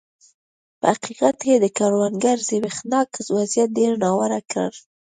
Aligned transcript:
په 0.79 0.87
حقیقت 0.93 1.35
کې 1.45 1.53
د 1.59 1.65
کروندګرو 1.77 2.45
زبېښاک 2.49 3.09
وضعیت 3.37 3.69
ډېر 3.77 3.91
ناوړه 4.03 4.39
کړ. 4.51 4.71